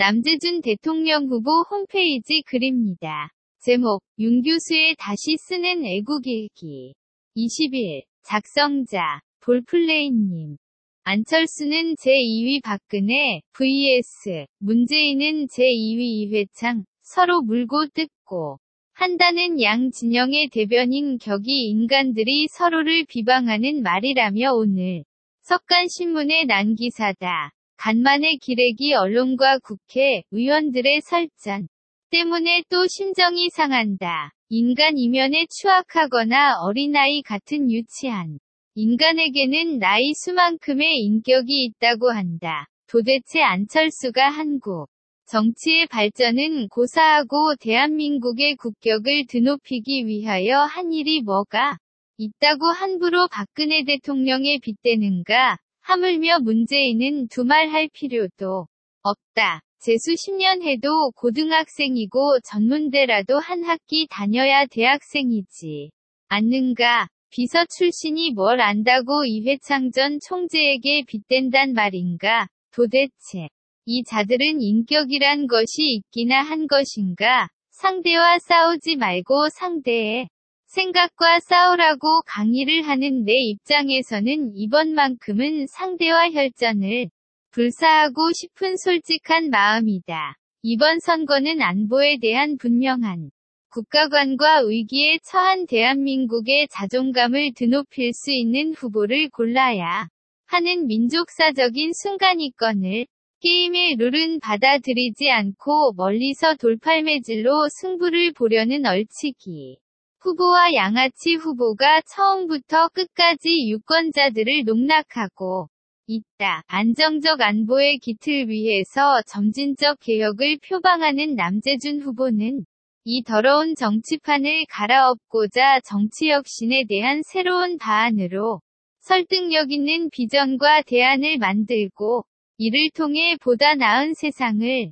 남재준 0.00 0.60
대통령 0.62 1.26
후보 1.26 1.50
홈페이지 1.68 2.42
글입니다. 2.46 3.32
제목, 3.58 4.00
윤 4.20 4.42
교수의 4.42 4.94
다시 4.96 5.36
쓰는 5.36 5.84
애국일기. 5.84 6.94
20일, 7.36 8.04
작성자, 8.22 9.22
볼플레이님. 9.40 10.56
안철수는 11.02 11.96
제2위 11.96 12.62
박근혜, 12.62 13.40
vs, 13.52 14.46
문재인은 14.60 15.48
제2위 15.48 15.98
이회창, 15.98 16.84
서로 17.02 17.42
물고 17.42 17.88
뜯고, 17.88 18.60
한다는 18.92 19.60
양 19.60 19.90
진영의 19.90 20.50
대변인 20.52 21.18
격이 21.18 21.70
인간들이 21.70 22.46
서로를 22.52 23.04
비방하는 23.04 23.82
말이라며 23.82 24.52
오늘, 24.52 25.02
석간신문에 25.42 26.44
난 26.44 26.76
기사다. 26.76 27.50
간만에 27.78 28.38
기레기 28.42 28.92
언론과 28.92 29.60
국회 29.60 30.24
의원들의 30.32 31.00
설전 31.00 31.68
때문에 32.10 32.64
또 32.68 32.88
심정이 32.88 33.50
상한다. 33.50 34.32
인간 34.48 34.98
이면에 34.98 35.46
추악하거나 35.48 36.60
어린아이 36.60 37.22
같은 37.22 37.70
유치한 37.70 38.40
인간에게는 38.74 39.78
나이 39.78 40.12
수만큼의 40.12 40.98
인격이 41.04 41.66
있다고 41.66 42.10
한다. 42.10 42.66
도대체 42.88 43.42
안철수가 43.42 44.28
한국 44.28 44.88
정치의 45.26 45.86
발전은 45.86 46.68
고사하고 46.70 47.54
대한민국의 47.60 48.56
국격을 48.56 49.26
드높이기 49.28 50.04
위하여 50.06 50.62
한 50.62 50.92
일이 50.92 51.22
뭐가 51.22 51.78
있다고 52.16 52.66
함부로 52.66 53.28
박근혜 53.28 53.84
대통령에 53.84 54.58
빗대는가? 54.58 55.58
하물며 55.88 56.40
문재인은 56.40 57.28
두말할 57.28 57.88
필요도 57.94 58.66
없다. 59.00 59.62
재수 59.80 60.12
10년 60.12 60.62
해도 60.62 61.10
고등학생이고 61.12 62.40
전문대라도 62.40 63.38
한 63.38 63.64
학기 63.64 64.06
다녀야 64.10 64.66
대학생이지. 64.66 65.90
않는가? 66.28 67.08
비서 67.30 67.64
출신이 67.64 68.32
뭘 68.32 68.60
안다고 68.60 69.24
이회창 69.24 69.90
전 69.90 70.18
총재에게 70.20 71.04
빗댄단 71.06 71.72
말인가? 71.72 72.48
도대체 72.70 73.48
이 73.86 74.04
자들은 74.04 74.60
인격이란 74.60 75.46
것이 75.46 76.02
있기나 76.02 76.42
한 76.42 76.66
것인가? 76.66 77.48
상대와 77.70 78.40
싸우지 78.40 78.96
말고 78.96 79.48
상대의 79.48 80.28
생각과 80.68 81.40
싸우라고 81.40 82.22
강의를 82.26 82.82
하는 82.82 83.24
내 83.24 83.32
입장에서는 83.32 84.54
이번만큼은 84.54 85.66
상대와 85.66 86.30
혈전을 86.30 87.08
불사하고 87.52 88.32
싶은 88.34 88.76
솔직한 88.76 89.48
마음이다. 89.48 90.36
이번 90.60 91.00
선거는 91.00 91.62
안보에 91.62 92.18
대한 92.20 92.58
분명한 92.58 93.30
국가관과 93.70 94.66
위기에 94.66 95.18
처한 95.24 95.66
대한민국의 95.66 96.68
자존감을 96.70 97.52
드높일 97.56 98.12
수 98.12 98.30
있는 98.30 98.74
후보를 98.74 99.30
골라야 99.30 100.08
하는 100.46 100.86
민족사적인 100.86 101.92
순간이건을 101.94 103.06
게임의 103.40 103.96
룰은 103.96 104.40
받아들이지 104.40 105.30
않고 105.30 105.94
멀리서 105.96 106.56
돌팔매질로 106.56 107.68
승부를 107.70 108.32
보려는 108.32 108.84
얼치기. 108.84 109.78
후보와 110.20 110.74
양아치 110.74 111.34
후보가 111.34 112.02
처음부터 112.02 112.88
끝까지 112.88 113.70
유권자들을 113.70 114.64
농락하고 114.64 115.68
있다. 116.08 116.62
안정적 116.66 117.40
안보의 117.40 117.98
기틀 117.98 118.48
위에서 118.48 119.22
점진적 119.26 120.00
개혁을 120.00 120.58
표방하는 120.68 121.36
남재준 121.36 122.00
후보는 122.00 122.64
이 123.04 123.22
더러운 123.22 123.74
정치판을 123.76 124.66
갈아엎고자 124.68 125.80
정치혁신에 125.80 126.84
대한 126.88 127.22
새로운 127.24 127.78
바안으로 127.78 128.60
설득력 129.00 129.70
있는 129.70 130.10
비전과 130.10 130.82
대안을 130.82 131.38
만들고 131.38 132.24
이를 132.56 132.90
통해 132.92 133.36
보다 133.40 133.74
나은 133.76 134.14
세상을 134.14 134.90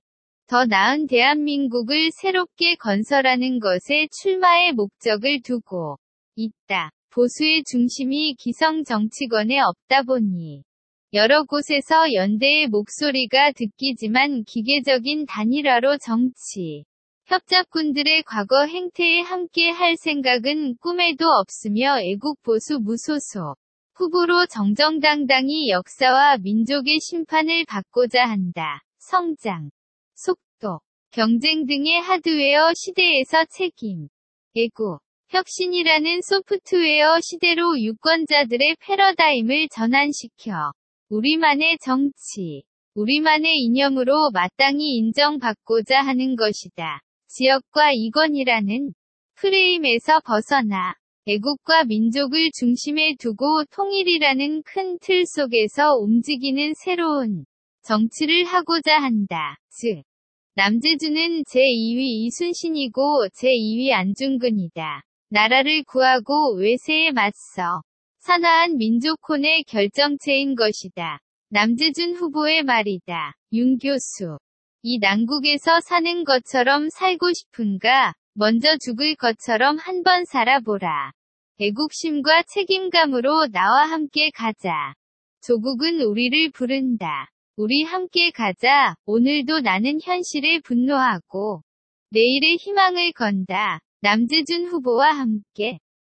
더 0.49 0.65
나은 0.65 1.09
대한민국을 1.09 2.11
새롭게 2.13 2.77
건설하는 2.77 3.59
것에 3.59 4.07
출마의 4.13 4.75
목적을 4.75 5.43
두고 5.43 5.99
있다. 6.37 6.93
보수의 7.11 7.65
중심이 7.65 8.35
기성 8.35 8.85
정치권에 8.85 9.59
없다 9.59 10.03
보니 10.03 10.63
여러 11.15 11.43
곳에서 11.45 12.13
연대의 12.13 12.69
목소리가 12.69 13.53
듣기지만 13.53 14.45
기계적인 14.45 15.27
단일화로 15.27 15.99
정치 15.99 16.85
협작꾼들의 17.25 18.23
과거 18.23 18.67
행태에 18.67 19.23
함께 19.23 19.71
할 19.71 19.97
생각은 19.97 20.77
꿈에도 20.77 21.27
없으며 21.27 22.01
애국 22.03 22.41
보수 22.43 22.79
무소속 22.79 23.57
후보로 23.95 24.47
정정당당히 24.47 25.71
역사와 25.71 26.37
민족의 26.39 27.01
심판을 27.01 27.65
받고자 27.67 28.27
한다. 28.27 28.83
성장 28.99 29.71
속도, 30.17 30.81
경쟁 31.11 31.67
등의 31.67 32.01
하드웨어 32.01 32.73
시대에서 32.75 33.45
책임, 33.51 34.09
애국, 34.57 35.01
혁신이라는 35.29 36.23
소프트웨어 36.23 37.21
시대로 37.21 37.79
유권자들의 37.79 38.77
패러다임을 38.81 39.69
전환시켜 39.69 40.73
우리만의 41.11 41.79
정치, 41.83 42.65
우리만의 42.95 43.59
이념으로 43.59 44.31
마땅히 44.33 44.97
인정받고자 44.97 46.01
하는 46.01 46.35
것이다. 46.35 47.03
지역과 47.29 47.93
이권이라는 47.93 48.95
프레임에서 49.35 50.21
벗어나 50.25 50.95
애국과 51.27 51.85
민족을 51.85 52.51
중심에 52.59 53.17
두고 53.19 53.65
통일이라는 53.71 54.63
큰 54.63 54.99
틀 54.99 55.27
속에서 55.27 55.97
움직이는 55.97 56.73
새로운 56.75 57.45
정치를 57.87 58.45
하고자 58.45 59.01
한다. 59.01 59.57
즉, 59.71 60.03
남재준은 60.57 61.45
제2위 61.45 62.27
이순신이고 62.27 63.29
제2위 63.29 63.93
안중근이다. 63.93 65.03
나라를 65.31 65.85
구하고 65.85 66.57
외세에 66.57 67.13
맞서 67.13 67.83
산화한 68.19 68.77
민족혼의 68.77 69.63
결정체인 69.69 70.57
것이다. 70.57 71.21
남재준 71.51 72.17
후보의 72.17 72.65
말이다. 72.65 73.35
윤 73.53 73.79
교수. 73.79 74.39
이 74.83 74.99
난국에서 74.99 75.81
사는 75.81 76.25
것처럼 76.25 76.89
살고 76.91 77.33
싶은가? 77.35 78.15
먼저 78.35 78.77
죽을 78.79 79.15
것처럼 79.15 79.79
한 79.79 80.03
번 80.03 80.25
살아보라. 80.25 81.13
애국심과 81.61 82.43
책임감으로 82.49 83.47
나와 83.53 83.85
함께 83.85 84.31
가자. 84.35 84.95
조국은 85.43 86.01
우리를 86.01 86.51
부른다. 86.51 87.29
우리 87.59 87.85
함께 87.85 88.31
가자. 88.33 88.97
오늘도 89.07 89.61
나는 89.61 89.99
현실에 90.03 90.61
분노하고 90.61 91.63
내일의 92.11 92.57
희망을 92.59 93.13
건다. 93.13 93.81
남재준 94.03 94.67
후보와 94.67 95.13
함께 95.13 95.79